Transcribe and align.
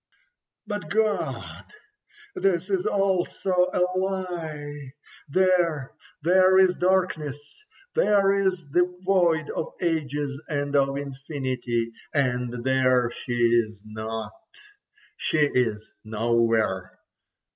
But 0.65 0.89
God! 0.89 1.65
This 2.33 2.71
is 2.71 2.87
also 2.87 3.53
a 3.71 3.81
lie. 3.99 4.93
There, 5.29 5.93
there 6.23 6.57
is 6.57 6.75
darkness, 6.79 7.39
there 7.93 8.33
is 8.33 8.67
the 8.71 8.85
void 9.05 9.51
of 9.51 9.73
ages 9.79 10.41
and 10.49 10.75
of 10.75 10.97
infinity, 10.97 11.91
and 12.15 12.51
there 12.63 13.11
she 13.11 13.33
is 13.33 13.83
not—she 13.85 15.39
is 15.53 15.87
nowhere. 16.03 16.97